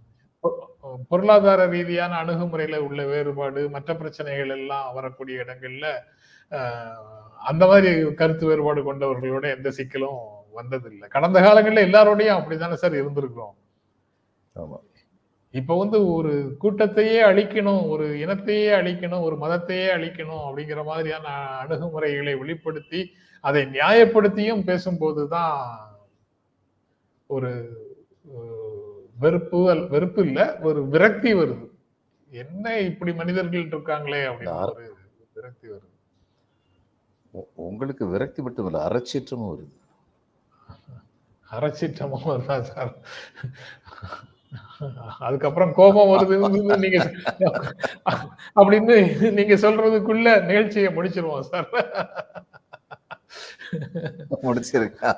[1.08, 5.86] பொருளாதார ரீதியான அணுகுமுறையில உள்ள வேறுபாடு மற்ற பிரச்சனைகள் எல்லாம் வரக்கூடிய இடங்கள்ல
[7.40, 10.20] அந்த மாதிரி கருத்து வேறுபாடு கொண்டவர்களோட எந்த சிக்கலும்
[10.54, 11.08] வந்ததில்லை.
[11.08, 13.54] கடந்த காலங்கள்ல எல்லாரோடையும் அப்படித்தானே சார் இருந்திருக்கிறோம்.
[14.56, 14.78] ஆமா.
[15.56, 21.26] இப்ப வந்து ஒரு கூட்டத்தையே அழிக்கணும் ஒரு இனத்தையே அழிக்கணும் ஒரு மதத்தையே அழிக்கணும் அப்படிங்கிற மாதிரியான
[21.62, 23.00] அணுகுமுறைகளை வெளிப்படுத்தி
[23.44, 25.54] அதை நியாயப்படுத்தியும் பேசும்போதுதான்
[27.30, 27.50] ஒரு
[28.32, 28.82] அஹ்,
[29.16, 29.58] வெறுப்பு
[29.90, 31.66] வெறுப்பு இல்ல ஒரு விரக்தி வருது.
[32.30, 34.54] என்ன இப்படி மனிதர்கள் இருக்காங்களே அப்படின்னு
[34.88, 34.96] ஒரு
[35.36, 35.92] விரக்தி வருது.
[37.64, 39.72] உங்களுக்கு விரக்தி மட்டும் இல்ல அறச்சீற்றமும் வருது.
[41.48, 42.94] அரைச்சிட்டமும் வருதா சார்?
[45.18, 47.12] அதுக்கப்புறம் கோபம் வருது நீங்க
[48.54, 51.68] அப்படின்னு நீங்க சொல்றதுக்குள்ள நிகழ்ச்சியை முடிச்சிருவோம் சார்.
[54.42, 55.08] முடிச்சிருக்கா?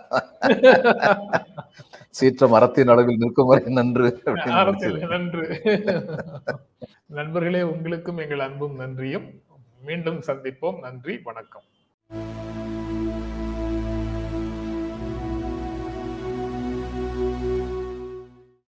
[2.11, 4.21] சீற்றம் அறத்தின் அளவில் நிற்கும் வரை நன்று.
[5.09, 5.44] நன்று.
[7.07, 9.42] நண்பர்களே உங்களுக்கும் எங்கள் அன்பும் நன்றியும்.
[9.85, 10.79] மீண்டும் சந்திப்போம்.
[10.81, 11.64] நன்றி வணக்கம்.